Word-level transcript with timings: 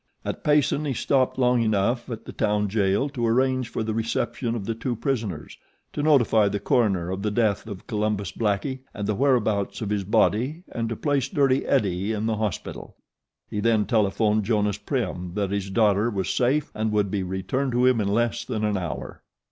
At 0.25 0.43
Payson 0.43 0.85
he 0.85 0.95
stopped 0.95 1.37
long 1.37 1.61
enough 1.61 2.09
at 2.09 2.25
the 2.25 2.31
town 2.31 2.69
jail 2.69 3.07
to 3.09 3.27
arrange 3.27 3.69
for 3.69 3.83
the 3.83 3.93
reception 3.93 4.55
of 4.55 4.65
the 4.65 4.73
two 4.73 4.95
prisoners, 4.95 5.59
to 5.93 6.01
notify 6.01 6.47
the 6.47 6.59
coroner 6.59 7.11
of 7.11 7.21
the 7.21 7.29
death 7.29 7.67
of 7.67 7.85
Columbus 7.85 8.31
Blackie 8.31 8.79
and 8.95 9.05
the 9.07 9.13
whereabouts 9.13 9.79
of 9.79 9.91
his 9.91 10.03
body 10.03 10.63
and 10.71 10.89
to 10.89 10.95
place 10.95 11.29
Dirty 11.29 11.67
Eddie 11.67 12.13
in 12.13 12.25
the 12.25 12.37
hospital. 12.37 12.95
He 13.47 13.59
then 13.59 13.85
telephoned 13.85 14.43
Jonas 14.43 14.79
Prim 14.79 15.35
that 15.35 15.51
his 15.51 15.69
daughter 15.69 16.09
was 16.09 16.31
safe 16.31 16.71
and 16.73 16.91
would 16.91 17.11
be 17.11 17.21
returned 17.21 17.73
to 17.73 17.85
him 17.85 18.01
in 18.01 18.07
less 18.07 18.43
than 18.43 18.63
an 18.65 18.77
hour. 18.77 19.21